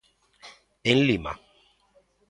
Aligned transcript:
En 0.89 0.97
Lima. 1.05 1.33